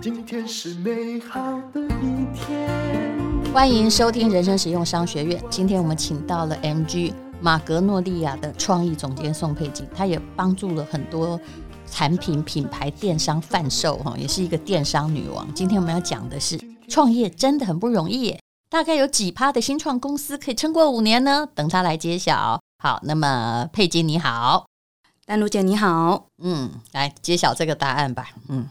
[0.00, 1.40] 今天是美好
[1.72, 2.68] 的一天。
[3.52, 5.40] 欢迎收听人生实用商学院。
[5.48, 11.40] 今天我们请到了 MG 马格诺利亚的创意总监宋佩金，她也帮助了很多
[11.86, 15.46] 产品品牌电商贩售，哈，也是一个电商女王。
[15.54, 16.58] 今天我们要讲的是
[16.88, 21.46] 创业真的很不容易耶，大概有几趴的新创公司可以撑过五年呢？
[21.54, 22.60] 等她来揭晓。
[22.82, 24.66] 好，那么佩金你好，
[25.28, 28.66] 丹如姐你好，嗯，来揭晓这个答案吧，嗯。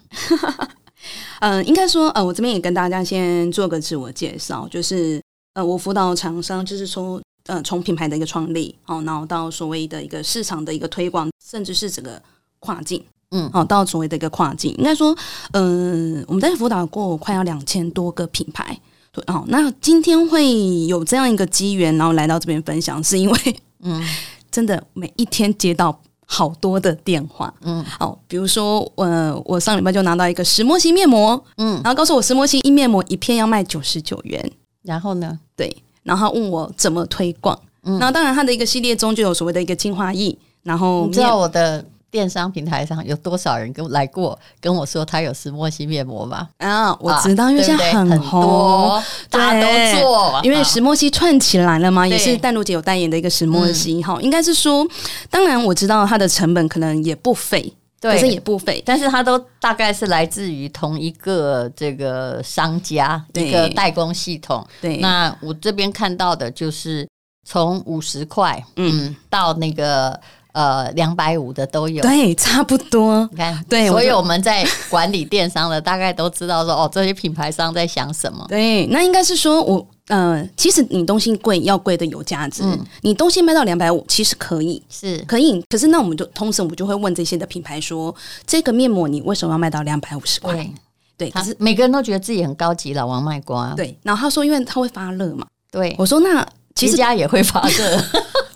[1.41, 5.21] 嗯、 呃，应该说，呃，我这边也跟大家先做个自我介绍，就是，
[5.53, 12.19] 呃，我辅导厂商，就是说，呃，从品牌的一个创立，哦，然后到所谓的一个市场的一个推广，甚至是整个
[12.57, 15.15] 跨境，嗯，哦，到所谓的一个跨境，应该说，
[15.51, 18.75] 嗯、呃，我们在辅导过快要两千多个品牌，
[19.11, 24.03] 对，哦，那今天会有这样一个机缘，然后来到这边分享，是因为，嗯，
[24.49, 26.01] 真的每一天接到。
[26.29, 34.51] 好多的电话，嗯，好，比如说，呃，我上礼拜就拿到一个石墨烯面膜，嗯，然后告诉我石墨烯一面膜一片要卖九十九元，
[34.83, 41.83] 然后呢，对，然后问我怎么推广，嗯，然后当然它的一个系列中就有所谓的一个精华液，然后你知道我的。
[42.09, 46.47] 电商平台上有多少人跟我来过跟我说他有石墨烯面膜吗？
[46.57, 54.01] 啊，我知道，因为现在很红，很多大家都做，因为石墨烯串起来了嘛，也是淡如姐有代言的一个石墨烯。
[54.01, 54.87] 哈，应该是说，
[55.29, 64.65] 当然我知道它的成本可能也不菲，对，可是也不菲，但是它都大概是来自于同一个这个商家一个代工系统。
[64.81, 67.05] 对，那我这边看到的就是
[67.45, 70.17] 从五十块，嗯，到那个。
[70.57, 73.29] 呃，两百五的都有，对，差不多。
[73.31, 78.43] 你看，对，所以我们在管理电商的，大概都知道说，哦，这些品牌商在想什么。
[78.49, 85.63] 对，那应该是说我，呃，其实你东西贵要贵的有价值，嗯、你东西卖到两百五，其实可以，是可以。
[85.69, 88.15] 可是那我们就同时，我们就会问这些的品牌说，
[88.47, 90.55] 这个面膜你为什么要卖到两百五十块？
[90.55, 93.75] 对，对，可是每个人都觉得自己很高级，老王卖瓜。
[93.75, 95.45] 对，然后他说，因为他会发热嘛。
[95.69, 96.43] 对，我说那
[96.73, 98.03] 其实家也会发热。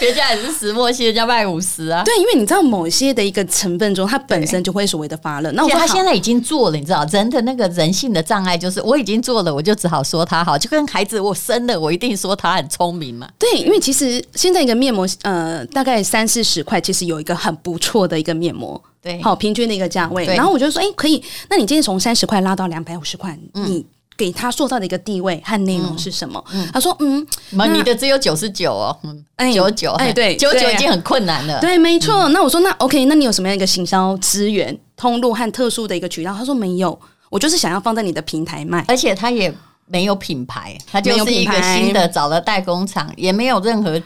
[0.00, 2.02] 别家也是石墨烯，人家卖五十啊。
[2.02, 5.52] 对，因为你知道某些的一个成分中，它本身就会所谓的发热。
[5.52, 13.28] 那我他现在已经做了，你知道人的那个人性的障碍就是我已经做了，我就只好说他好，就跟孩子我生了，我一定说他很聪明嘛。
[13.38, 20.24] 对，因为其实现在一个面膜，呃，大概三四十块，其实有一个很不错的一个面膜，对，好平均的一个价位。
[20.24, 23.84] 然后我就说，哎、欸，可以，那你今天从三十块拉到两百五十块，你。
[24.20, 26.44] 嗯给他塑造的一个地位和内容是什么？
[26.52, 27.26] 嗯嗯、他说：“嗯，
[27.72, 31.58] 你的只有九十九哦，嗯，九九，哎，对，九九已经很困难了。
[31.58, 32.28] 对，没错。
[32.28, 36.34] 嗯、那我说，那 OK，那你有什么样一个行销资源、通路和特殊的一个渠道？
[36.34, 37.00] 他说没有，
[37.30, 39.50] 我就是想要放在你的平台卖，而且他也
[39.86, 43.98] 没有品牌，他就是一个新的找了代工厂，也没有任何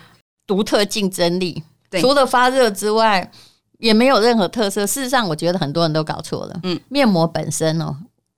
[0.47, 1.61] 独特竞争力，
[2.01, 3.29] 除了发热之外，
[3.81, 4.87] 也没有任何特色。
[4.87, 6.61] 事实上，我觉得很多人都搞错了。
[6.63, 7.97] 嗯，面膜本身哦。”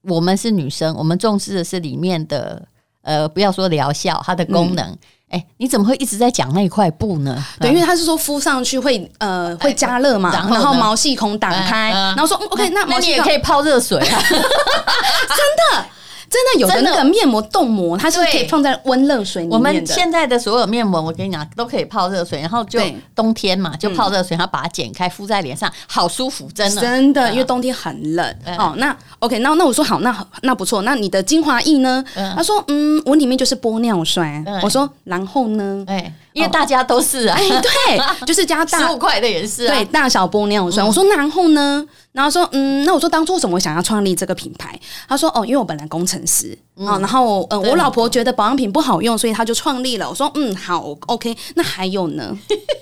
[0.08, 2.62] 我们是女生，我们重视的是里面的，
[3.02, 4.96] 呃，不要说疗效，它的功能。
[5.28, 7.44] 哎、你怎么会一直在讲那一块布呢？
[7.60, 15.86] 对，因为他是说敷上去会呃会加热嘛，然后，毛细孔打开，呃、然后说、嗯、OK，那毛细孔那你也可以泡热水啊， 真的。
[16.28, 19.56] 真的有的那个面膜冻膜，它是可以放在温热水里面的。
[19.56, 22.80] 我们现在的所有面膜，我跟你讲，都可以泡热水，然后就
[23.14, 28.36] 冬天嘛，就泡热水，然后把它剪开敷在脸上，好舒服，真的真的，因为冬天很冷。
[28.58, 32.04] 哦，那 OK，那那我说好，那那不错，那你的精华液呢？
[32.34, 34.44] 他说嗯，我里面就是玻尿酸。
[34.62, 35.84] 我说然后呢？
[35.86, 40.86] 哎，因为大家都是啊，对， 就是加大十五块的也是，对，大小玻尿酸。
[40.86, 41.84] 我说然后呢？
[42.12, 44.78] 然后说，嗯，那我说当初为什么我想要创立这个品牌？
[45.08, 50.08] 他说，哦，因为我本来工程师啊，嗯、然后，嗯，我老婆觉得保养品不好用，所以他就创立了。
[50.08, 52.36] 我说，嗯，好，OK，那还有呢？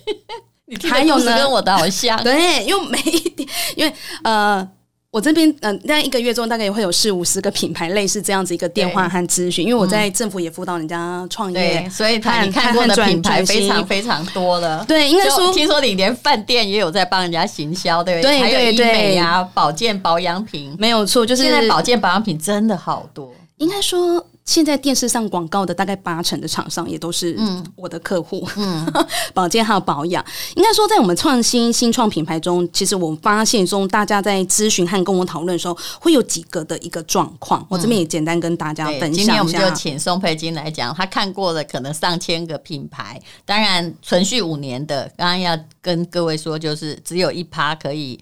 [0.66, 1.36] 你还有呢？
[1.36, 3.94] 跟我的好像，对，因为每一点，因为
[4.24, 4.68] 呃。
[5.14, 14.84] 我这边嗯，那、呃、一个月中大概也会有四五十个品牌类似这样子一个电话和咨询，因为我在政府也辅导人家创业，所以他你看过的品牌非常非常多了。
[14.88, 18.40] 对，应该说听说你连饭店也有在帮人家行销，对不对？
[18.40, 24.26] 对对对，还有医美啊，保健保养品没有错，就是现在保健保养品真的好多，应该说。
[24.44, 27.34] 现在电视上广告的大概八成的厂商也都是
[27.74, 28.86] 我的客户，嗯，
[29.32, 30.22] 保健还有保养。
[30.54, 37.62] 应该说，在我们创新新创品牌中，其实我们发现中，大家在咨询和跟我讨论的时候，会有几个的一个状况。
[37.62, 39.22] 嗯、我这边也简单跟大家分享一下。
[39.22, 48.20] 今天我们就请宋佩金来讲，他看过了可能上千个品牌，当然存续五年的，刚刚要跟各位说，就是只有一趴可以。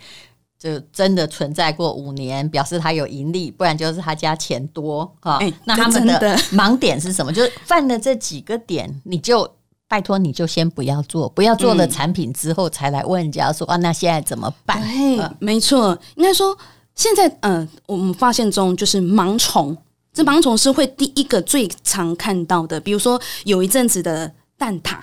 [0.62, 5.38] 就真的存在过五年，表示他有盈利，不然就是他家钱多哈。
[5.38, 7.32] 欸、那他们的盲 点是什么？
[7.32, 9.50] 就是犯了这几个点，你就
[9.88, 14.80] 拜托你就先不要做，不要做了产品之后才来问人家说、嗯、啊，那现在怎么办？
[14.80, 16.56] 对，嗯、没错，应该说
[16.94, 19.76] 现在呃，我们发现中就是盲从，
[20.12, 24.98] 这盲从是会第一个最常看到的，比如说有一阵子的蛋挞。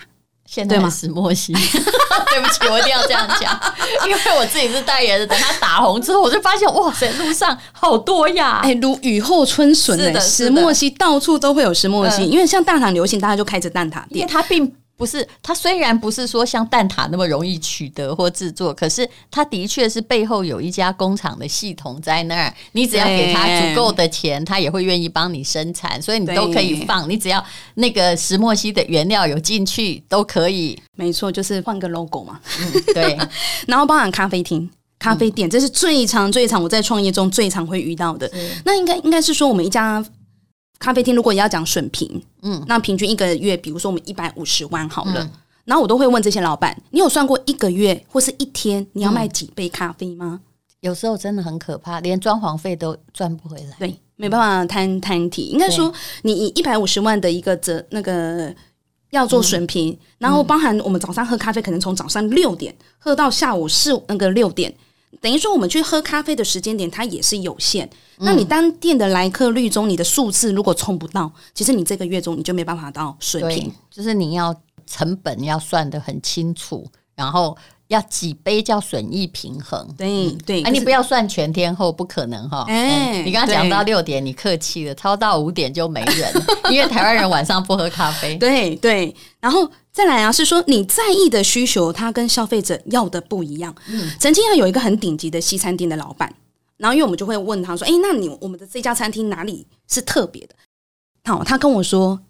[0.52, 3.56] 现在的石墨烯， 对不起，我一定要这样讲，
[4.04, 5.28] 因为我自己是代言人。
[5.28, 8.58] 等他打红之后，我就发现哇塞，路上好多呀！
[8.64, 12.24] 哎、欸，如雨后春笋的石墨烯，到处都会有石墨烯。
[12.24, 14.74] 因为像大厂流行，大家就开着蛋挞店，因为它并。
[15.00, 22.54] 不是，它虽然不是说像蛋挞那么容易取得或制作，可是它的确是背后有一家工厂的系统在那儿。
[22.72, 27.08] 你只要给他足够的钱，他也会愿意帮你生产，所以你都可以放。
[27.08, 27.42] 你只要
[27.76, 30.78] 那个石墨烯的原料有进去，都可以。
[30.98, 32.38] 没错，就是换个 logo 嘛。
[32.60, 33.18] 嗯、 对，
[33.66, 34.68] 然后包含咖啡厅、
[34.98, 38.30] 咖啡店，这是最常、最常我在创业中最常会遇到的。
[38.66, 40.04] 那应该应该是说，我们一家。
[40.80, 45.30] 咖啡厅如果也要讲损平，嗯，那平均一个月，比如说我们一百五十万好了，嗯、
[45.66, 50.40] 然后我都会问这些老板，你有算过一个月或是一天你要卖几杯咖啡吗？
[50.80, 53.76] 有时候真的很可怕，连装潢费都赚不回来。
[53.78, 55.42] 对，没办法摊摊提。
[55.42, 55.92] 应该说，
[56.22, 58.50] 你以一百五十万的一个折那个
[59.10, 64.74] 要做损平，嗯、然后包含我们早上喝咖啡，可能从早上六点喝到下午四那个六点。
[65.20, 67.88] 等于说，我们去喝咖啡的时间点，它也是有限。
[68.18, 73.72] 嗯、那你当店的来客率中，你的数字如果冲不到，其实你这个月中你就没办法到水平。
[73.90, 74.54] 就是你要
[74.86, 77.56] 成本要算得很清楚，然后。
[77.90, 79.86] 要几杯叫损益平衡？
[79.98, 82.64] 对对，哎，你不要算全天候，不可能哈。
[82.68, 86.32] 哎，你刚刚讲到六点，你客气了，超到五点就没人，
[86.70, 88.36] 因为台湾人晚上不喝咖啡。
[88.36, 93.74] 对对，然后再来啊，是说你在意的需求，它跟消费者要的不一样。
[93.88, 96.32] 嗯，曾经要有一个很顶级的西餐厅的老板，
[96.76, 100.54] 然后因为我们就会问他说：“哎，那你我们的这家餐厅哪里是特别的？”
[101.28, 102.20] 好，他跟我说：“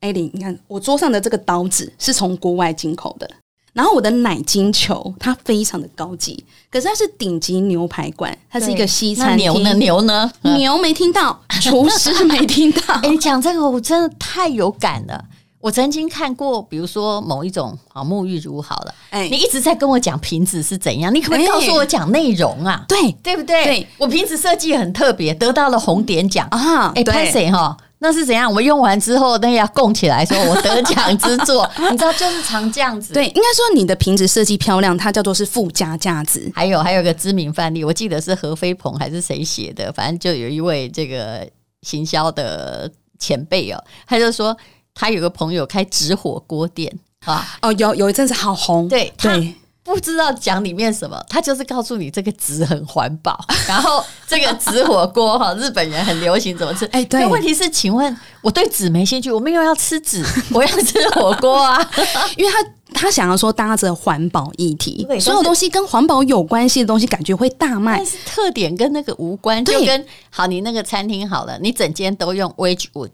[0.00, 3.30] 艾琳，你看我桌上的这个刀子是从国外进口的。”
[3.76, 9.52] 然后我的奶金球它非常的高级，可是它是顶级牛排馆，它是一个西餐厅。
[9.52, 9.74] 牛呢？
[9.74, 10.32] 牛呢？
[10.56, 12.94] 牛没听到， 厨师没听到。
[13.04, 15.22] 哎，你讲这个我真的太有感了。
[15.60, 22.82] 我曾经看过，比如说某一种啊沐浴乳好了，哎，你一直在跟我讲瓶子是怎样，你可不可以告诉我讲内容啊？
[22.88, 23.64] 对对不对？
[23.64, 26.92] 对，我瓶子设计很特别，得到了红点奖啊！
[26.94, 27.76] 哎，拍谁哈？
[28.06, 28.52] 那是怎样？
[28.52, 33.12] 我用完之后，那要供起来，说我得奖之作， 你知道，就是常这样子。
[33.12, 36.48] 对，应该说你的瓶子设计漂亮，它叫做是附加价值。
[36.54, 41.44] 还有还有个知名范例，我记得是何飞鹏还是谁写的，反正就有一位这个
[41.82, 42.88] 行销的
[43.18, 44.56] 前辈哦，他就说
[44.94, 49.52] 他有个朋友开纸火锅店啊，哦，有有一阵子好红，对对。
[49.94, 56.84] 不知道讲里面什么，他就是告诉你这个纸很环保， 然后这个纸火锅哈，日本人很流行怎么吃？
[56.86, 57.26] 哎，对。
[57.26, 61.90] 问题是，请问我对纸没兴趣，我们又要吃纸， 我要吃火锅啊，
[62.36, 62.58] 因为他
[62.92, 67.96] 他想要说搭着环保议题，所有东西跟环保有关系的东西，感觉会大卖。
[67.96, 73.10] 但是特点跟那个无关，就跟好，你那个餐厅好了，你整间都用 Wedgwood。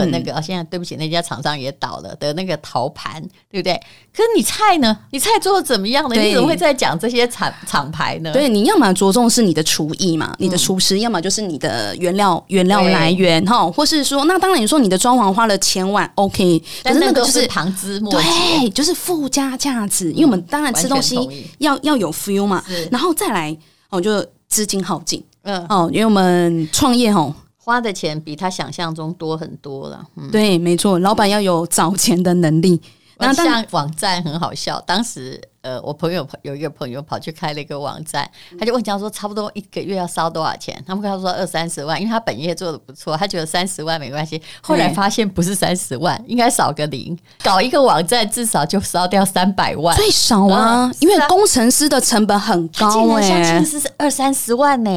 [0.00, 3.74] 的那个啊，现在对不起，那家厂商也倒了的那个陶盘，对不对？
[4.14, 4.96] 可是你菜呢？
[5.10, 6.14] 你菜做的怎么样呢？
[6.14, 8.32] 对你怎么会在讲这些厂厂牌呢？
[8.32, 18.28] 对，你要么着重是你的厨艺嘛，你的厨师；嗯、要么就是你的原料原料来源哈，或是说，那当然你说你的装潢花了千万，OK，可是那个就是旁枝末节，
[18.60, 20.12] 对，就是附加价值。
[20.12, 21.16] 因为我们当然吃东西
[21.58, 23.56] 要要有 feel 嘛，然后再来
[23.90, 27.34] 哦，就资金耗尽，嗯哦，因为我们创业哦。
[27.64, 30.06] 花的钱比他想象中多很多了。
[30.16, 32.78] 嗯，对，没错，老板要有找钱的能力。
[33.18, 35.40] 那像网站很好笑，当时。
[35.64, 40.76] 呃，我朋友有一个朋友跑去开了一个网站，他就问讲说，差不多一个月要烧多少钱？
[40.86, 44.40] 他们跟他说二三十万，因为他本业做的不错，他觉得三十万没关系。
[44.60, 54.90] 后来发现不是三十万，应该少个零，搞一个网站至少就烧掉三百万，最少啊，因为工程师的成本很高哎，其实是二三十万呢，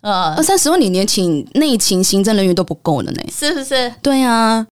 [0.00, 3.92] 呃，二三十万你连请内勤行政人员都不够了呢，是不是？
[4.00, 4.66] 对啊，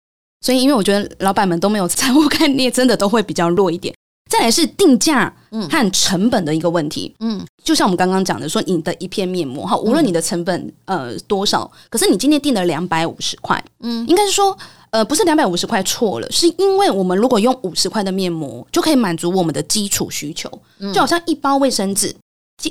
[0.41, 3.95] 所以因为我觉得老板们都没有 财务概念，真的都会比较弱一点。
[4.29, 5.33] 再来是定价
[5.69, 14.55] 和成本的一个问题，嗯，就像我们刚刚讲的，说你的一片面膜哈，无论你的成本呃多少，可是你今天定了两百五十块，嗯，应该是说
[14.91, 20.47] 呃不是两百五十块错了，是因为我们如果用五十块的面膜就可以满足我们的基础需求，
[20.93, 22.15] 就好像一包卫生纸，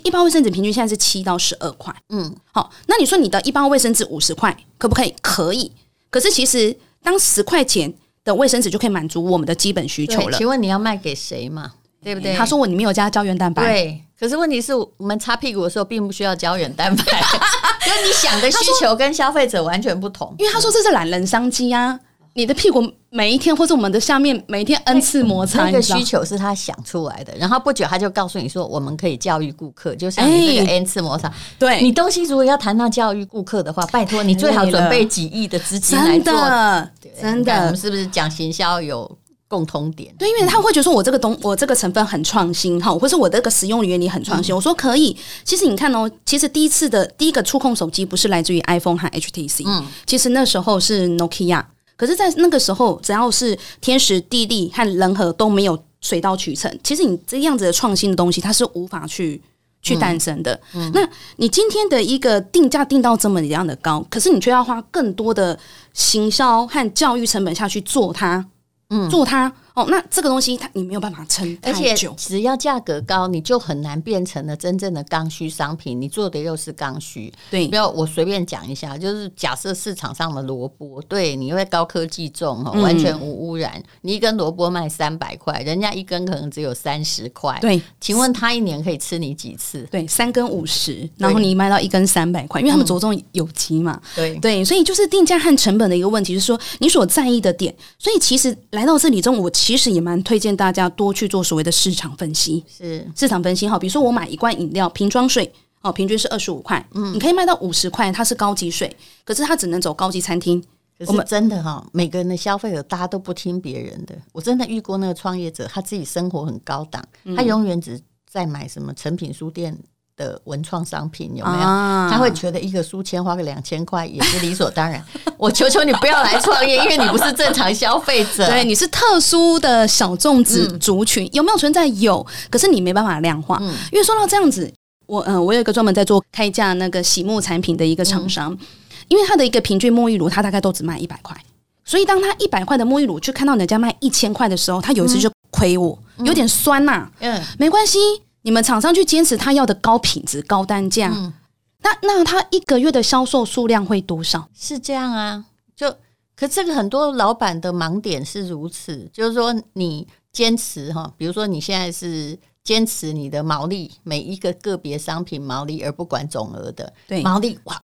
[0.04, 5.12] 一包卫生纸平均现在是七到十二块，嗯，好，那你说你的一包卫生纸五十块可不可以？
[5.20, 5.72] 可以，
[6.08, 7.92] 可是其实当十块钱。
[8.28, 10.37] 的卫生纸就可以满足我们的基本需求了。
[10.37, 11.73] 请问你要卖给谁嘛？
[12.04, 12.37] 对不对？
[12.37, 13.62] 他说我里面有加胶原蛋白。
[13.64, 17.02] 对，可是问题是我们擦屁股的时候并不需要胶原蛋白，
[17.87, 20.32] 因为你想的需求跟消费者完全不同。
[20.38, 21.99] 因为他说这是懒人商机啊，
[22.38, 31.28] 你的屁股每一天，或者我们的下面每一天 n 次摩擦，那个需求是他想出来的，然后不久他就告诉你说，我们可以教育顾客，就像你这个 n 次摩擦。
[31.59, 36.33] 对，你东西如果要谈到教育顾客的话，拜托你最好准备几亿的资金来做。
[36.33, 36.90] 真的，
[37.21, 39.18] 真的，我们是不是讲行销有？
[39.50, 44.54] 共通点对，因为他会觉得说，我这个东，我这个成分很创新哈，或是我这个使用原理很创新。
[44.54, 51.64] 嗯、我说可以，其实你看哦，其实第一次的第一个触控手机不是来自于 iPhone 和 HTC，嗯，其实那时候是 Nokia。
[51.98, 59.42] 可是，在那个时候，只要是天时地利和人和都没有水到渠成，其实你这样子的创新的东西，它是无法去
[59.82, 60.54] 去诞生的。
[60.74, 65.58] 嗯嗯、那你今天的一个定价定到这么一样的高，可是你却要花更多的
[65.92, 68.46] 行销和教育成本下去做它。
[68.90, 76.00] 嗯，做它哦，那这个东西它你没有办法撑太久，而且只要价格高，你就很难变成了真正的刚需商品。
[76.00, 77.68] 你做的又是刚需，对。
[77.68, 83.75] 不要我随便讲一下，就是假设市场上的萝卜，对，你因为高科技种哦，完全无污染。
[83.76, 87.80] 嗯、你一根萝卜卖三百块，人家一根可能只有三十块，对。
[88.00, 89.87] 请问他一年可以吃你几次？
[89.92, 98.49] 对，三根五十，然后你卖到一根三百块，因为他们着重有机嘛，嗯、对对，所以就是定价和成本的一个问题，就是说你所在意的点，所以其实。
[98.70, 102.64] 来到这里中，我其实也蛮推荐大家多去做所谓的市场分析。
[102.66, 108.96] 是市场分析哈，比如说我买一罐饮料瓶装水，哦，平均是二十五块，嗯，你可以卖到五十块，它是高级水，
[109.26, 110.64] 可是它只能走高级餐厅。
[111.06, 114.16] 我们真的哈，每个人的消费者大家都不听别人的。
[114.32, 117.04] 我真的遇过那个创业者，他自己生活很高档，
[117.37, 119.78] 他永远只在买什么成品书店。
[120.18, 121.58] 的文创商品有没有？
[121.58, 125.02] 啊、他会觉得一个书签花个两千块也是理所当然。
[125.38, 131.87] 我求求你不要来创业，因为你不是正常消费者，对，你是特殊的小众子族群，嗯、有没有存在？
[131.87, 133.56] 有，可是你没办法量化。
[133.62, 134.70] 嗯、因为说到这样子，
[135.06, 138.58] 我嗯、呃，我有一个专门在做开价那个洗沐产品的一个厂商，嗯、
[139.06, 141.37] 因为他的一个平均沐浴乳，他大概都只卖一百块，
[141.84, 147.10] 所以当他一百块的沐浴乳去看到人家卖一千块的时候，他有一次就亏我，嗯、有点酸呐、啊。
[147.20, 147.98] 嗯，没关系。
[148.42, 151.33] 你们厂商去坚持他要的高品质、高单价，嗯、
[151.80, 154.49] 那那他一个月的销售数量会多少？
[154.54, 155.45] 是这样啊，
[155.76, 155.95] 就
[156.37, 167.80] 可这个很多老板的盲点是如此，就是说你坚持哈，比如说你现在是坚持你的毛利，每一个个别商品毛利，而不管总额的，对毛利哇。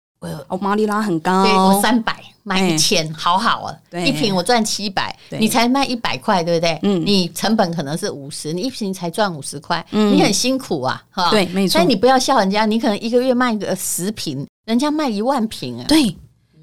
[0.47, 3.73] 我毛利拉很高，对，我三百卖一千，好好啊，
[4.05, 6.77] 一瓶我赚七百，你才卖一百块，对不对？
[6.83, 11.77] 嗯，你成本可能是五十，你一瓶才赚五十块，你很辛苦啊，哈，对，没错。
[11.79, 15.85] 但你不要笑人家，你可能一个月卖个十瓶，人家卖一万瓶啊。
[15.87, 16.13] 对，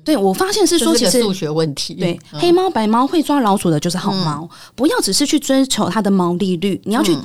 [0.04, 7.16] 对我发现是说，其实数学问题，对，黑猫白猫会抓老鼠的就是好猫，不要只是去追求它的毛利率，你要去。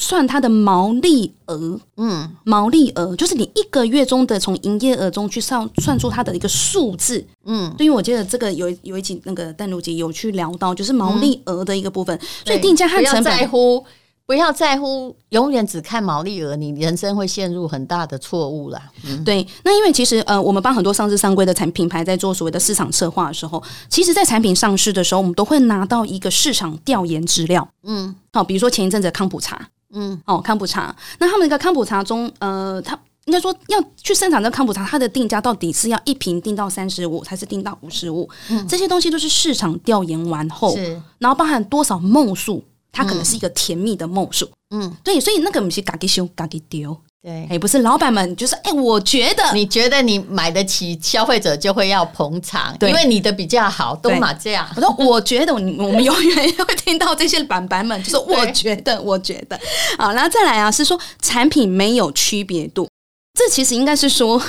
[0.00, 13.84] 算它的毛利额，嗯，毛利额就是你一个月中的从营业额中去算算出它的一个数字，嗯，对于我记得这个有有一集那个淡如姐有去聊到，就是毛利额的一个部分，嗯、所以定价和成本不要在乎，
[14.24, 18.80] 不要在乎，永远只看毛利额，你人生会陷入很大的错误啦。
[19.04, 29.68] 嗯，对，那因为其实呃，我们帮很多上市上规的产品牌在做所谓的市场策划的时候，其实，在产品上市的时候，我们都会拿到一个市场调研资料，嗯，好，比如说前一阵子的康普茶。
[29.94, 38.28] 嗯，哦，康普茶，那他们那个康普茶中，呃，他应该说要去生产这个康普茶，它的定价到底是要一瓶定到三十五，还是定到五十五？
[38.50, 44.48] 嗯，这些东西都是市场调研完后，是，然后包含多少梦数，它可能是一个甜蜜的梦数。
[44.70, 46.96] 嗯，对，所以那个不是嘎给修，嘎给丢。
[47.20, 54.68] 对，也，不是老板们，就是哎，我觉得你觉得你买得起，消费者就会要捧场，对，因为你的比较好，都嘛这样。
[54.76, 59.58] 我说，我觉得我我们永远会听到这些板板们，就是我觉得，我觉得，
[59.98, 62.88] 好，然后再来啊，是说产品没有区别度，
[63.34, 64.40] 这其实应该是说。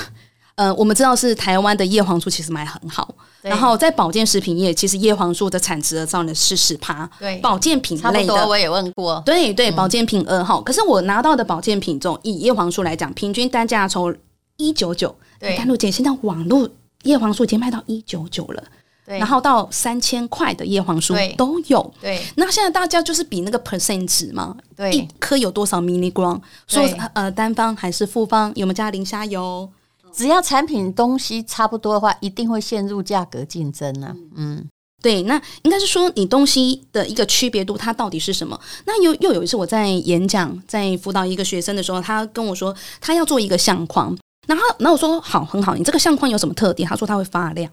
[0.56, 7.08] 呃，我们知道是台湾的叶黄素其实卖很好，然后在保健食品业，其实叶黄素的产值额占了四十趴。
[7.18, 10.60] 对，保健品类的我也问过，对对，保健品二号。
[10.60, 14.14] 嗯、可是我拿到的保健品中，以叶黄素来讲，平均单价从
[14.58, 16.68] 一九九，对，淡如姐现在网络
[17.04, 18.62] 叶黄素已经卖到一九九了，
[19.06, 21.94] 对，然后到三千块的叶黄素都有。
[22.02, 29.66] 对，对那现在大家就是比那个 percent 值嘛，对，一颗有多少 milligram，说对呃单方还是复方，有没有加磷虾油？
[30.12, 34.16] 只要产品东西差不多的话，一定会陷入价格竞争呢、啊。
[34.36, 34.68] 嗯，
[35.02, 38.58] 对，那应该是说你东西的一个区别度，它到底是什么？
[38.86, 46.88] 那又又有一次我在演讲，在辅导一个学生的时候，他跟我说他要做一个相框，然后那我说好，很好，你这个相框有什么特点？
[46.88, 47.70] 他说它会发亮。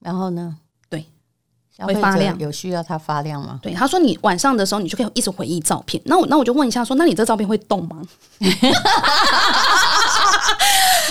[0.00, 0.56] 然后呢？
[0.88, 1.04] 对
[1.78, 3.60] 会发亮，有需要它发亮吗？
[3.62, 6.02] 对，他说你晚上的时候你就可以一直回忆照片。
[6.06, 8.02] 那我那我就问一下说，说那你这照片会动吗？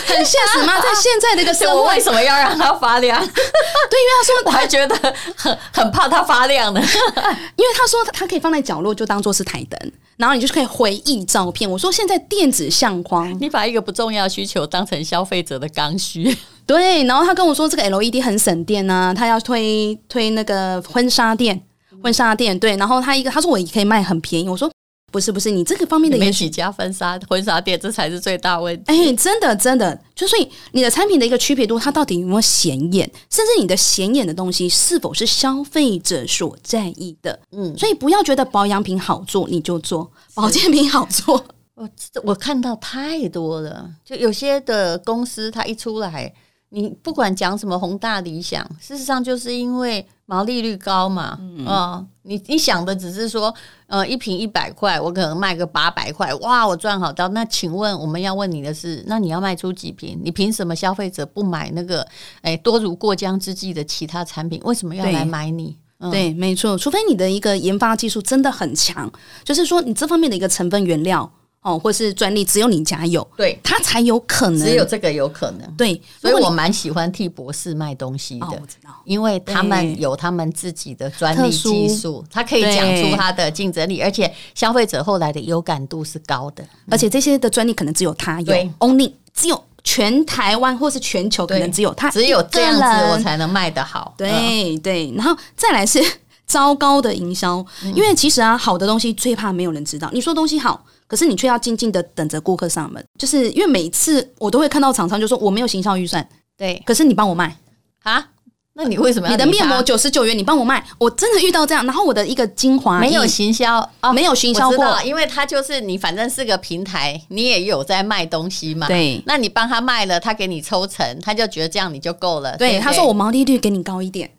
[0.07, 0.79] 很现实吗？
[0.81, 3.19] 在现在这个 社会，我为什么要让它发亮？
[3.25, 6.79] 对，因为他说， 我还觉得很很怕它发亮呢。
[6.79, 11.69] 因为他说它可以放在角落，就当做是台灯，然后你就可以回忆照片。
[11.69, 16.35] 我说现在电子相框，你把一个不重要的需求当成消费者的刚需。
[16.65, 21.62] 对，然后他跟我说这个 LED 很省电啊，他要推推那个婚纱店，
[22.01, 24.69] 婚纱店对，然后他一个他说我也可以卖很便宜，我说。
[25.15, 28.84] 不是不是，你这个方面的也许加婚纱婚纱店，这才是最大问题。
[28.88, 37.39] 哎、欸，真的真的，就所以你的产品的一个区别度，它到底有没有显眼，甚至你的显眼的东西是否是消费者所在意的？
[37.53, 41.41] 嗯，所以不要觉得保养品好做你就做，保健品好做。
[41.75, 41.89] 我
[42.24, 46.34] 我看到太多了，就有些的公司它一出来，
[46.82, 50.05] 你不管讲什么宏大理想，事实上就是因为。
[50.27, 51.38] 毛利率高嘛？
[51.39, 53.53] 嗯、哦，你你想的只是说，
[53.86, 57.27] 呃，一瓶一百块，我可能卖个八百块，哇，我赚好到。
[57.27, 60.20] 那请问我们要问你的是，那你要卖出几瓶？
[60.24, 62.03] 你凭什么消费者不买那个？
[62.41, 65.77] 哎，多如过江之鲫的其他产品，为什么要来买你？
[66.00, 69.08] 嗯、对，没错，除非你的一个研发技术真的很强，
[69.44, 71.32] 就是说你这方面的一个成分原料。
[71.65, 96.00] 哦，或是专利只有你家有，对，它才有可能，只有这个有可能，对，所以我蛮喜欢替博士卖东西的，哦、我知道，因为他们有他们自己的专利技术，他可以讲出他的竞争力，而且消费者后来的有感度是高的，而且这些的专利可能只有他有，only 只有全台湾或是全球可能只有他，只有这样子我才能卖得好，对、嗯、对，然后再来是
[96.45, 100.86] 糟糕的营销，嗯、因为其实啊，好的东西最怕没有人知道，你说东西好。
[101.15, 107.55] 可是你却要静静的等着顾客上门，就是因为每次我都会看到厂商就说我没有行销预算，对，可是你帮我卖。
[108.03, 108.27] 啊？
[108.74, 109.31] 那你为什么要？
[109.31, 124.29] 你的面膜九十九元，你帮我卖，我真的遇到这样，然后我的一个精华没有行销啊，没有行销过，因为他就是你，反正是个平台，你也有在卖东西嘛，对，那你帮他卖了，他给你抽成，他就觉得这样你就够了，对，对，他说我毛利率给你高一点，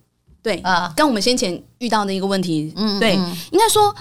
[0.43, 3.95] 对啊，跟我们先前遇到的一个问题，嗯，对，应该说。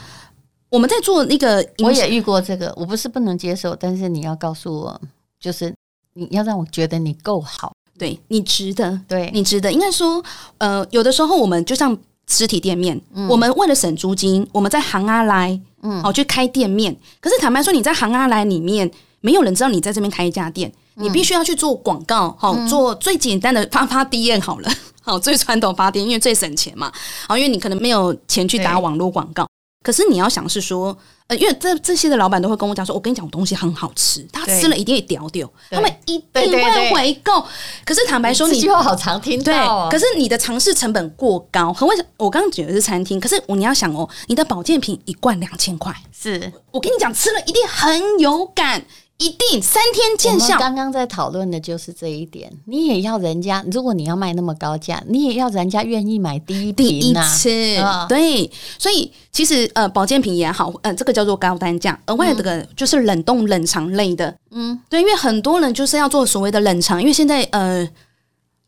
[0.76, 5.02] 我们在做那个，我也遇过这个，我不是不能接受，但是你要告诉我，
[5.40, 5.74] 就是
[6.16, 9.32] 你要让我觉得你够好，对你值得，对。
[9.34, 9.72] 你值得。
[9.72, 10.22] 应该说，
[10.58, 11.98] 呃，有的时候我们就像
[12.28, 16.94] 实体店面，嗯、我们为了省租金，我们在行阿来，嗯，好去开店面。
[17.22, 24.70] 可是坦白说，你在行阿来里面，没有人知道你在这边开一家店，嗯、你必须要去做广告，好、嗯、做最简单的发发 DM 好了，
[25.02, 26.92] 好最传统发 DM，因为最省钱嘛，
[27.30, 29.48] 好，因为你可能没有钱去打网络广告。
[29.86, 37.46] 可是你要想是说，呃，因为这这些的老板都会跟我讲说，我跟你讲，我东西很好吃，他吃了一定会屌屌，他们一定会回购。
[37.86, 39.54] 可是坦白说，你这句话好常听到。
[39.88, 42.10] 对，可是你的尝试成本过高，很为什么？
[42.18, 48.84] 我刚刚举的是餐厅，可是你要想哦，你的保健品一罐两千块，是我跟你讲，吃了一定很有感。
[49.18, 50.60] 一定三天见效。
[50.60, 57.82] 刚刚在讨论的就是这一点，你也要人家，如果你要卖那么高价，你也要人家愿意买第一瓶、啊、第一次。
[57.82, 67.88] 哦、对，所以其实呃，保健品也好，呃，这个叫做高单价，额外这个就是冷冻冷藏类的，嗯，对，因为很多人就是要做所谓的冷藏，因为现在呃，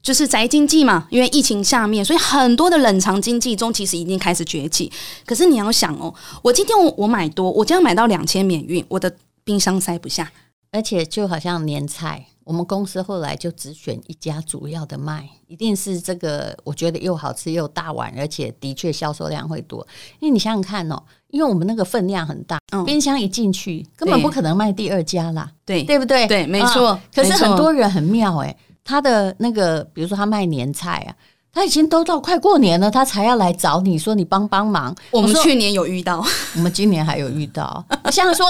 [0.02, 4.90] 就是宅经济嘛，因为疫情下面，所以很多的冷藏经济中其实已经开始崛起。
[5.26, 9.14] 可是你要想哦，我今天我我买多，我将要买到两千免运，我的。
[9.48, 10.30] 冰箱塞不下，
[10.74, 19.88] 而且就好像年菜，我们公司后来就只选一家主要的卖，一定是这个，我觉得又好吃又大碗，而且的确销售量会多。
[20.20, 26.28] 因为你想想看哦，因为我们那个分量很大，嗯、冰箱一进去根本不可能卖第二家啦，对对不对？
[26.28, 26.90] 对，没错。
[26.90, 31.16] 啊、可是很多人很妙诶，他的那个，比如说他卖年菜啊，
[31.54, 34.94] 他已经都到快过年了，他才要来找你说你帮帮忙。
[35.12, 36.22] 我们去年有遇到，
[36.56, 38.46] 我们今年还有遇到，像说。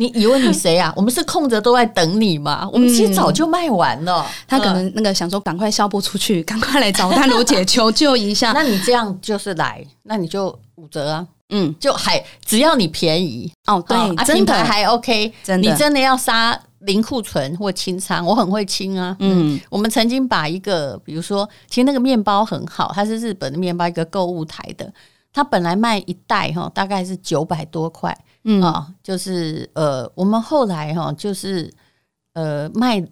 [0.00, 0.90] 你以为你谁啊？
[0.96, 2.66] 我们是空着都在等你吗？
[2.72, 4.24] 我们其实早就卖完了。
[4.26, 8.52] 嗯、他可能那个想说，赶快销不出去， 赶快来找淡如姐求救一下。
[8.52, 11.26] 那你这样就是来，那你就五折啊。
[11.50, 15.70] 嗯，就还只要你便宜哦，对，啊，品牌还 OK，真的。
[15.70, 19.14] 你真的要杀零库存或清仓，我很会清啊。
[19.18, 24.90] 嗯，我们曾经把一个，比如说，其实那个面包很好，它是日本的面包，一个购物台的，
[25.30, 28.16] 它本来卖一袋哈，大概是九百多块。
[28.44, 31.72] 嗯啊、哦，就是呃，我们后来哈、哦，就是
[32.32, 33.04] 呃，卖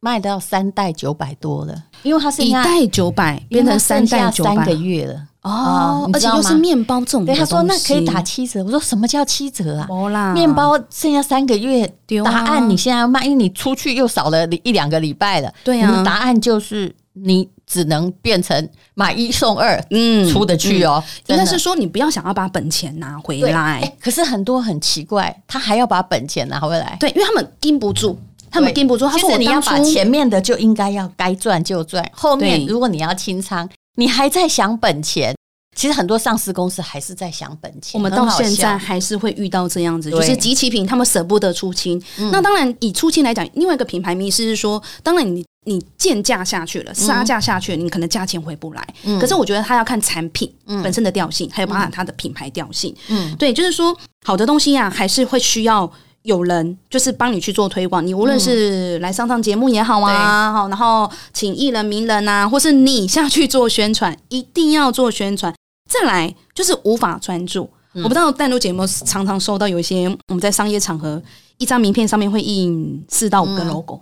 [0.00, 9.88] 卖到三袋九百多了，因为它是一袋九百变成三袋九百，三个月了哦，而且又是面包这种，对，他说那可以打七折，我说什么叫七折啊？
[10.10, 11.86] 啦面包剩下三个月，
[12.24, 17.48] 答案你现在要卖，因为你出去又少了一两个礼拜了，对啊，答案就是你。
[17.74, 21.02] 只能变成买一送二，嗯，出得去哦。
[21.26, 26.96] 应该是说你不要想要把本钱拿回来，可是很多很奇怪，他还要把本钱拿回来。
[27.00, 28.16] 对，因为他们盯不住，
[28.48, 29.08] 他们盯不住。
[29.08, 35.34] 他说：“你要把前面的就应该要该赚就赚，后面如果你要清仓，你还在想本钱。”
[35.76, 42.00] 其实很多上市公司还是在想本钱，我们到现在还是会遇到这样子，就是集齐品他们舍不得出清。
[42.30, 48.86] 那当然以出清来讲，另外一个品牌迷失是说，当然你你贱价下去了，杀价下去了，你可能价钱回不来。
[49.18, 52.94] 可是我觉得它要看产品本身的调性，还有包含它的品牌调性。
[53.08, 55.90] 嗯，对，就是说好的东西啊，还是会需要
[56.22, 58.06] 有人就是帮你去做推广。
[58.06, 65.54] 你无论是来上上节目也好啊，好，然后请艺人名人啊，或是你下去做宣传，一定要做宣传。
[65.88, 71.22] 再来就是无法专注，嗯、我不知道淡如姐有没有常常收到有一些我们在商业场合，
[71.58, 74.00] 一张名片上面会印四到五个 logo，嗯。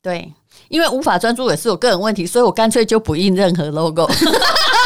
[0.00, 0.32] 对，
[0.74, 4.10] 因为无法专注也是我个人问题，所以我干脆就不印任何 logo。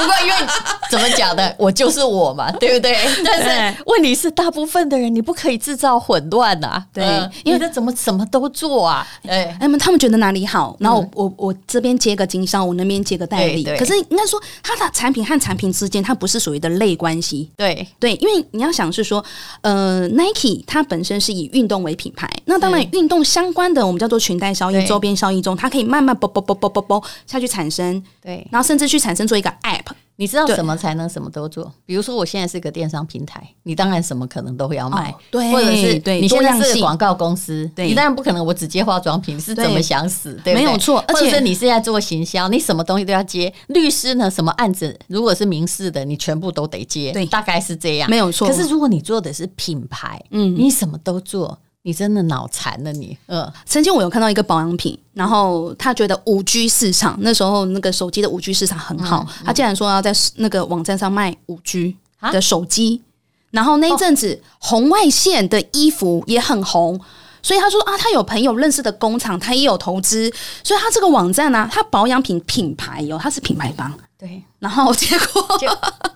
[0.00, 0.52] 不过，因为
[0.90, 2.96] 怎么讲的，我就是我嘛，对不 对？
[3.24, 6.82] 但是问题是，大部分的人你不可以制造混乱呐。
[6.92, 7.04] 对，
[7.44, 9.06] 因为他怎么什么都做啊？
[9.26, 13.64] 哎，他们他们觉得哪里好，然后我我这边接个经销，我那边接个代理。
[13.78, 17.50] 可是应该说，它的产品和产品之间，它不是属于的类关系。
[17.56, 19.24] 对对，因为你要想是说，
[19.60, 28.02] 呃，Nike 它本身是以运动为品牌，那当然运动相关的我们叫做裙带效应、周边效应中，它可以慢慢啵啵啵啵啵啵下去产生。
[28.22, 29.89] 对，然后甚至去产生做一个 App。
[30.20, 31.72] 你知道什么才能什么都做？
[31.86, 40.38] 比如说，我现在是个电商平台，你当然什么可能都会要卖，对，或者是你现在是个广告公司，你当然不可能我只接化妆品，是怎么想死？
[40.44, 41.02] 对，没有错。
[41.08, 43.50] 而且你是在做行销，你什么东西都要接。
[43.68, 48.46] 律师呢，什么案子如果是民事的，你全部都得接，对，大概是这样，没有错。
[48.46, 51.58] 可是如果你做的是品牌，嗯，你什么都做。
[51.90, 61.96] 你真的脑残了你，呃，曾经我有看到一个保养品，然后他觉得五 G 市场那时候那个手机的五 G 市场很好，嗯嗯、他竟然说要在那个网站上卖五 G
[62.30, 63.02] 的手机，
[63.50, 67.00] 啊、然后那一阵子红外线的衣服也很红，
[67.42, 73.92] 所以他说啊，他有朋友认识的工厂，他也有投资，所以他这个网站呢、啊，他保养品品牌哦，他是品牌方。
[74.20, 75.66] 对，然后结果就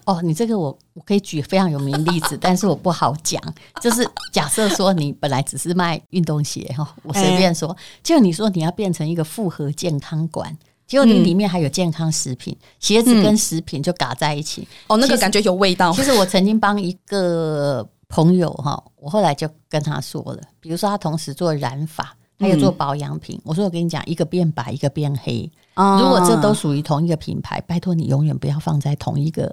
[0.05, 3.41] 哦，你这个我我可以举非常有名例子，但是我不好讲。
[3.81, 10.55] 就是假设说你本来只是卖运动鞋哈，我随便说，就你说你要变成一个复合健康馆，
[10.87, 14.69] 结果你里面还有健康食品，鞋子跟食品就嘎在一起。
[14.89, 15.91] 哦，那个感觉有味道。
[15.95, 22.15] 其实我曾经帮一个朋友哈，我后来就跟他说了，比如说他同时做染发。
[22.39, 25.51] 还有做保养品，我说我跟你讲，一个变白，一个变黑。
[25.75, 29.53] 如果这都属于同一个品牌，拜托你永远不要放在同一个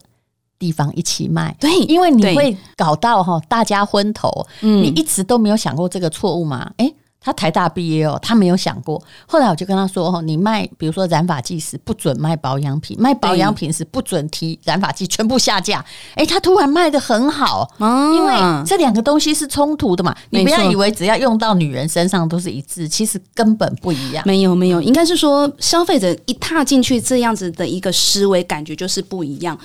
[0.60, 1.56] 地方一起卖。
[1.60, 4.30] 对，因为你会搞到哈大家昏头。
[4.62, 6.72] 你一直都没有想过这个错误吗？
[6.78, 9.00] 诶他台大毕业哦，他没有想过。
[9.28, 15.86] 后来我就跟他说：“哦，你卖，比如说染发剂时不准卖保养品，卖保养品时不准提染发剂，全部下架。”
[16.18, 18.34] 哎，他突然卖的很好，因为
[18.66, 20.16] 这两个东西是冲突的嘛。
[20.32, 24.24] 你不要以为只要用到女人身上都是一致，其实根本不一样。
[24.26, 29.56] 没有没有，应该是说消费者一踏进去这样子的一个思维感觉就是不一样。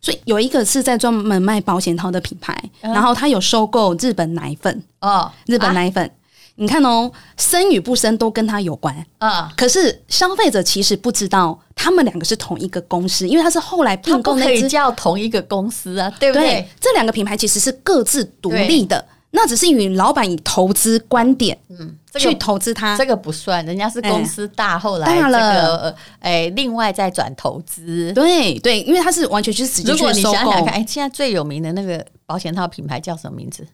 [0.00, 6.10] 所以有一个是在专门卖保险套的品牌，然后他有收购日本奶粉哦，日本奶粉。
[6.56, 9.52] 你看哦，生与不生都跟他有关啊。
[9.56, 16.46] 可是消费者其实不知道，他们两个是同一个公司，因为他是后来并购，可以叫同一个公司啊，对不对？
[16.46, 30.08] 对，这两个品牌其实是各自独立的，那只是与老板以投资观点，嗯，去投资它，这个不算，人家是公司大，后来这个哎，另外再转投资，对对，因为他是完全就是直接去收购。
[30.08, 33.66] 如果你想想看，哎，现在最有名的那个保险套品牌叫什么名字？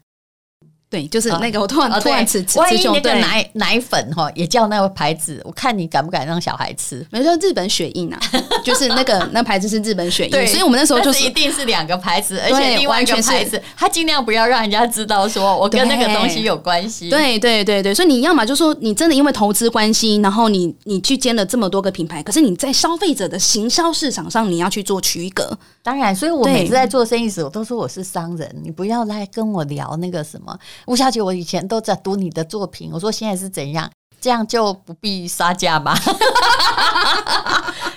[0.91, 7.07] 对，就是那个，我突然突然吃吃万一那个奶奶粉哈，也叫那个牌子，我看你敢不敢让小孩吃？
[7.11, 8.19] 没说日本雪印啊，
[8.65, 17.09] 就是那个那牌子是日本雪印，所以我们那时候就是一定是两个牌子，而且另外一个牌子，他尽量不要让人家知道说我跟那个东西有关系。
[17.09, 25.57] 对对对对，所以你要么就说你真的因为投资关系，然后你你去兼了这么多个品牌，可是你在消费者的行销市场上你要去做区隔。
[25.83, 30.57] 当然，所以我每次在做生意时，我都说我是商人，你不要来跟我聊那个什么。
[30.87, 32.91] 吴小姐，我以前都在读你的作品。
[32.93, 33.91] 我说现在是怎样？
[34.21, 35.99] 这样就不必杀价吧？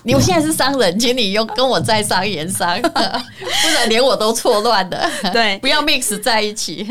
[0.04, 5.10] 你我现在是商人，请你用跟我在商言商，不然连我都错乱了。
[5.34, 6.88] 对， 不要 mix 在一起。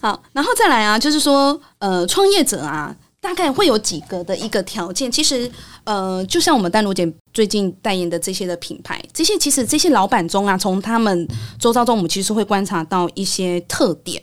[0.00, 5.10] 好，然后再来啊，就是说，呃，创业者啊，大概会有几个的一个条件。
[5.10, 5.50] 其实，
[5.84, 11.26] 呃，就像我们淡如姐最近代言的这些的品牌，这些其实这些老板中啊，从他们
[11.58, 14.22] 周遭中，我们其实会观察到一些特点。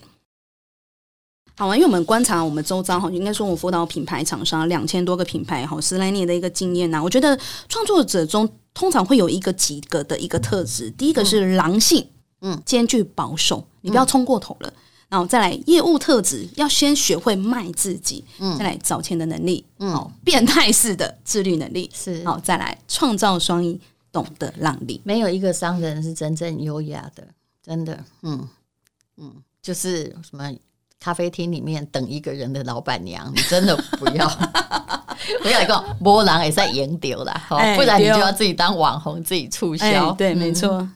[1.57, 7.37] 好啊，因为我们观察我们周遭哈，应该说我辅导品牌厂商两千多个品牌哈，十来年的一个经验呐，我觉得
[7.69, 12.05] 创作者中通常会有一个几个的一个特质，第一个是狼性，
[12.41, 14.73] 嗯，兼具保守，你不要冲过头了。
[15.09, 23.79] 然后再来业务特质，要先学会卖自己，嗯，再来找钱的能力，嗯，变态式的自律能力是，好，再来创造双赢，
[24.11, 24.99] 懂得让利。
[25.03, 27.27] 没有一个商人是真正优雅的，
[27.63, 28.47] 真的，嗯
[29.17, 30.51] 嗯，就是什么
[30.99, 34.29] 咖啡厅里面等一个人的老板娘，你真的不要。
[35.41, 40.11] 不要一个波浪也在研丢了，好，不然你就要自己当网红，自己促销。
[40.11, 40.87] 对，没错。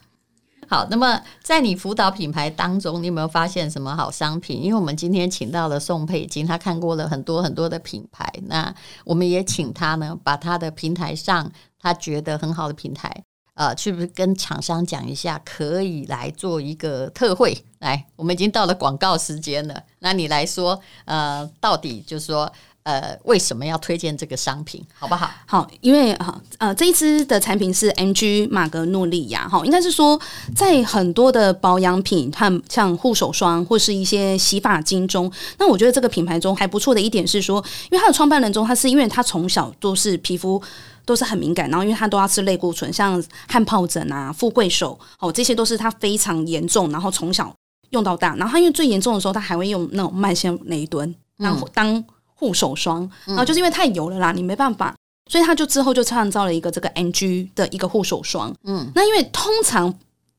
[0.69, 4.62] 好，那么在你辅导品牌当中，你有没有发现什么好商品？
[4.62, 8.71] 因为我们今天请到了宋佩金，他看过了很多很多的品牌，那
[9.03, 13.12] 我们也请他呢，把他的平台上他觉得很好的平台，
[13.55, 17.65] 呃，去不是跟厂商讲一下，可以来做一个特惠。
[17.79, 22.51] 来，我们已经到了广告时间了，那你来说，呃，到底就是说。
[22.89, 25.30] 呃，为什么要推荐这个商品，好不好？
[25.45, 30.19] 好，因为哈呃，这一支的产品是 MG 马格诺利亚哈，应该是说
[30.56, 40.60] 在很多的保养品和像护手霜或是一些洗发精中，那我觉得这个品牌中还不错的一点是说，因为它的创办人中，他是因为他从小都是皮肤
[41.06, 47.54] 都是很敏感，然后因为他都要吃类固醇，像汗疱疹啊、富贵手哦，这些都是他非常严重，然后从小
[47.91, 52.04] 用到大，然后他因为最严重的时候，他还会用那种慢性雷敦，然后当。
[52.39, 54.95] 护手霜，然后就是因为太油了啦，你没办法，
[55.30, 58.56] 所以他就之后就创造了一个这个 NG 的一个护手霜。
[58.63, 59.93] 嗯，那因为通常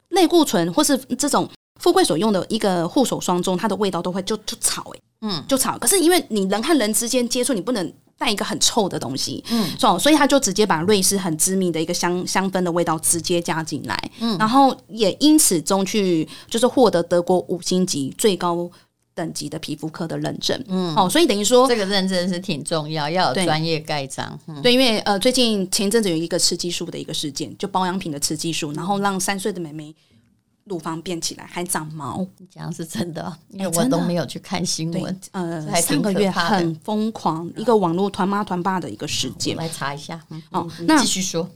[0.09, 1.47] 类固醇或是这种
[1.79, 5.79] 富贵所用的一个护手霜中，它的味道都会就就草诶、欸，嗯，就草。
[5.79, 18.71] 可是因为你人和人之间接触，你不能带一个很臭的东西，嗯，所以他就直接把瑞士很知名的一个香香氛的味道直接加进来，嗯，然后也因此中去就是获得德国五星级最高。
[19.12, 24.38] 等级的皮肤科的认证，嗯，好，所以等于说这个认证是挺重要，要有专业盖章。
[24.46, 29.94] 对，嗯、对，因为呃，最近前阵子有一个雌激素的一个事件，就保养品的雌激素，然后让三岁的妹妹
[30.64, 35.20] 乳房变起来，还长毛，这样是真的，因为我都没有去看新闻。
[35.33, 40.18] 呃，上个月很疯狂，一个网络团妈团爸的一个事件，来查一下。
[40.31, 41.46] 嗯、哦，那继续说，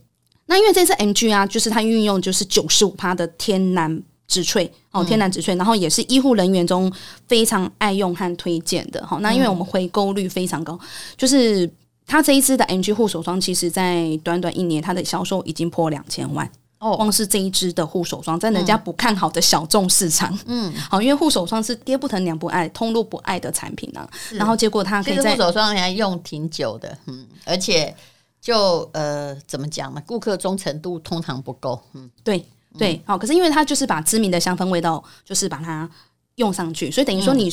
[0.45, 4.03] 那因为这次 MG 啊，就是它运用就是九十五趴的天然。
[4.27, 6.91] 植萃哦，天然植萃，然后也是医护人员中
[7.27, 9.17] 非常爱用和推荐的哈。
[9.21, 10.79] 那因为我们回购率非常高，
[11.15, 11.69] 就是
[12.07, 16.95] 它这一支的 MG 护手霜，其实在短短一年，它的销售已经破两千万哦。
[16.95, 24.09] 光是这一支的护手霜，在人家不看好的小众市场，嗯，好，因为护手霜是爹不疼娘不爱，通路不爱的产品呢、啊。
[24.31, 27.95] 然后结果它可以在护手霜还用挺久的，嗯，而且
[28.41, 30.01] 就呃怎么讲呢？
[30.07, 32.43] 顾客忠诚度通常不够，嗯，对。
[32.77, 35.89] 对，好，可是因为它就是把知名的香氛味道，就是把它
[36.35, 37.51] 用上去，所以等于说你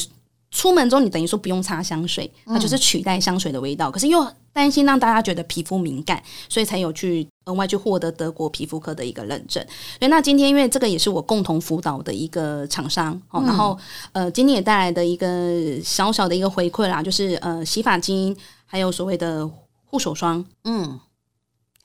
[0.51, 3.91] 出门中，你等于说不用擦香水，它就是取代香水的味道。
[3.91, 9.65] 可是又担心让大家觉得皮肤敏感，所以才有去额外去获得德国皮肤科的一个认证。
[9.99, 13.79] 所以那今天因为这个也是我共同辅导的一个厂商，哦，然后
[14.13, 19.49] 呃，今天也带来的一个小小的一个回馈啦，就是呃，洗发精还有所谓的
[19.87, 21.01] 护手霜，嗯。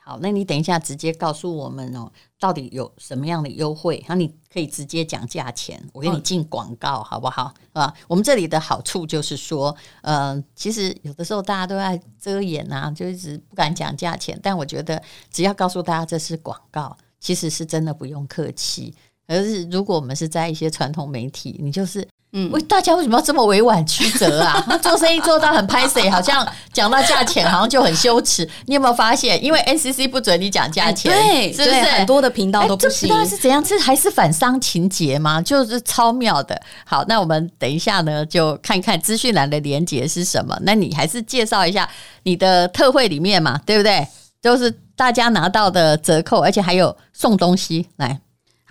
[0.08, 4.02] 好，那你等一下直接告诉我们哦，到底有什么样的优惠？
[4.08, 7.54] 然后你可以直接讲价钱，我给你进广告，好不好？
[7.74, 14.39] 啊，我们这里的好处就是说，嗯、呃，其实有的时候大家都在遮掩啊，就一直不敢讲价钱。
[14.41, 18.96] 但我觉得，只要告诉大家这是广告，其实是真的不用客气。
[19.26, 22.08] 而是如果我们是在一些传统媒体，你就是。
[22.33, 24.61] 嗯，为大家为什么要这么委婉曲折啊？
[24.83, 28.47] 做生意做到很拍谢，好像讲到价钱好像就很羞耻。
[28.65, 29.41] 你有没有发现？
[29.41, 33.07] 因为 NCC 不准你讲价钱，对，是不是很多的频道都不行？
[33.07, 33.63] 这是怎样？
[33.63, 35.41] 这还是反商情节吗？
[35.41, 36.61] 就是超妙的。
[36.85, 40.57] 好，那我们等一下呢，就看看资讯栏的连接是什么。
[40.63, 41.89] 那你还是介绍一下
[42.23, 44.05] 你的特惠里面嘛，对不对？
[44.41, 48.19] 就是大家拿到的折扣，而且还有送东西来，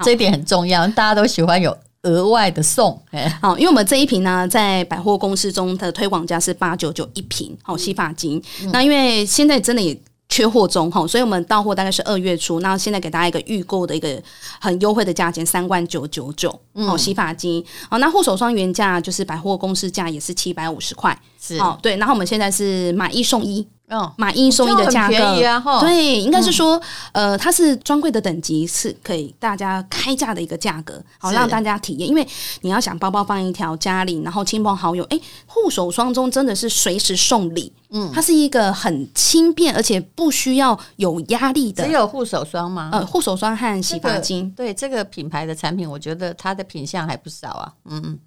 [0.04, 1.76] 这一点很重要，大家都喜欢有。
[2.02, 3.00] 额外的送，
[3.40, 8.40] 好，因为我们这一瓶呢，在百货公司中的推广价是八九九一瓶，好，洗发精。
[8.62, 14.22] 嗯、那因为现在真的也缺货中，哈，所以我们到货大概是二月初，那现在给大家一个预购的一个
[14.60, 16.56] 很优惠的价钱，三万九九九，
[16.86, 17.64] 好，洗发精。
[17.90, 23.66] 好，那护手霜原价就是百货公司价也是七百五十块，是，好，对，然后我们现在是买一送一。
[23.88, 26.76] 哦，买一送一的价格，啊、对，应该是说，
[27.12, 32.08] 嗯、呃，它是专柜的等级，是可以大家开价的一个价格，好让大家体验。
[32.08, 32.26] 因为
[32.62, 41.84] 你要想包包放一条，家里然后亲朋好友，哎，护手霜中真的是随时送礼，嗯，它是一个很轻便而且不需要有压力的。
[41.84, 42.90] 只有护手霜吗？
[42.92, 47.72] 呃，护手霜和洗发精，这个，对这个品牌的产品，我觉得它的品相还不少啊。
[47.84, 48.18] 嗯嗯，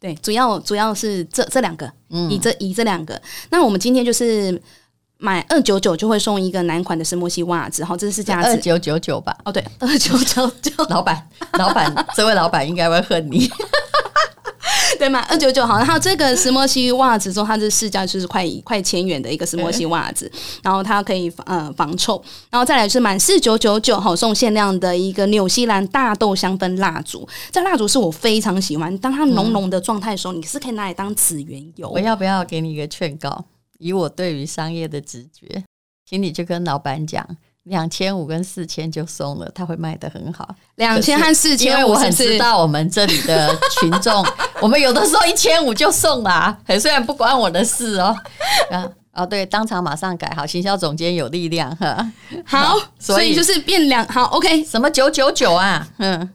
[0.00, 3.20] 对，主要主要是这这两个，嗯，以这以这两个。
[3.50, 4.58] 那我们今天就是。
[5.18, 9.36] 买二九九就会送一个男款的石墨烯袜子，好，这是价值二九九九吧？
[9.44, 10.72] 哦，对，二九九九。
[10.90, 13.48] 老板，老板， 这位老板应该会恨你。
[14.98, 15.24] 对吗？
[15.28, 20.30] 二九九好，然后这个石墨烯袜子中，它的市价就是快快千元的一个石墨烯袜子，
[20.62, 31.88] 然后它可以呃防臭，然后再来是满四九九九好送限量的一个纽西兰大豆香氛蜡烛，这蜡烛是我非常喜欢，当它浓浓的状态的时候，你是可以拿来当紫原油。
[31.90, 33.44] 我要不要给你一个劝告？
[33.84, 35.62] 以我对于商业的直觉，
[36.08, 37.24] 请你就跟老板讲。
[37.64, 40.54] 两千五跟四千就送了，他会卖得很好。
[40.76, 44.24] 两千和四千，因为我很知道我们这里的群众，
[44.60, 48.16] 我们有的时候一千五就送啦啊，虽然不关我的事哦。
[48.70, 52.10] 啊哦，对，当场马上改好，行销总监有力量哈。
[52.46, 55.86] 好， 所以就是变两好，OK，什么九九九啊？
[55.98, 56.30] 嗯，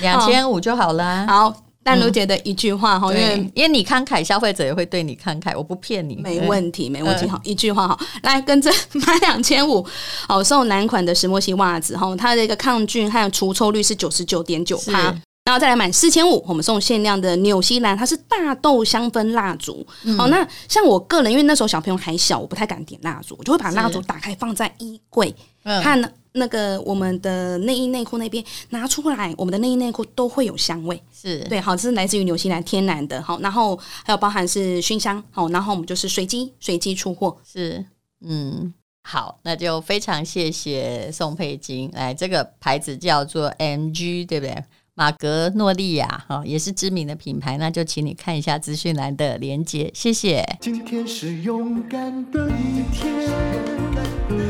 [0.00, 1.26] 两千五就好了。
[1.26, 1.54] 好。
[1.90, 7.26] 淡如姐的一句话哈，因为因为你慷慨，消费者也会对你慷慨，我不骗你，没问题，没问题。
[7.26, 9.84] 好，一句话哈，来跟着 买两千五，
[10.28, 15.00] 好送男款的石墨烯袜子哈，它的一个抗菌和除臭率是九十九点九趴，
[15.44, 19.84] 然后再来买四千五，我们送限量的纽西兰，它是大豆香氛蜡烛。
[20.16, 25.34] 好，那像我个人，因为那时候小朋友还小，我不太敢点蜡烛，我就会把蜡烛打开放在衣柜，
[25.82, 26.08] 看呢。
[26.32, 37.84] 那个我们的内衣内裤那边拿出来，我们的内衣内裤都会有香味，是对，好，这是来自于纽西兰天然的，好，然后还有包含是熏香，好，然后我们就是随机随机出货，是，
[38.24, 44.64] 嗯，好，那就非常谢谢宋佩金，来，这个牌子叫做 MG，对不对？
[44.94, 50.44] 马格诺利亚，哈，也是知名的品牌，那就请你看一下资讯栏的连接，谢谢。
[50.60, 54.49] 今天是勇敢的一天。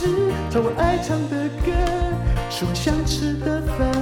[0.00, 0.06] 事，
[0.48, 1.70] 唱我爱唱的歌。
[2.48, 3.92] 吃我想吃的饭，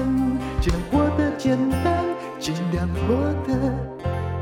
[0.60, 2.04] 尽量过得简单，
[2.38, 3.16] 尽量过
[3.48, 3.74] 得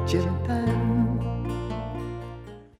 [0.04, 0.75] 简单。